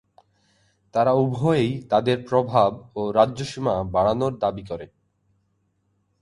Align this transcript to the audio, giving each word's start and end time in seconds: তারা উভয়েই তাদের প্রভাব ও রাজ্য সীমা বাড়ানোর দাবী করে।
তারা 0.93 1.11
উভয়েই 1.15 1.71
তাদের 1.89 2.17
প্রভাব 2.29 2.71
ও 2.95 3.01
রাজ্য 3.11 3.39
সীমা 3.45 3.75
বাড়ানোর 3.85 4.33
দাবী 4.39 4.63
করে। 4.69 4.85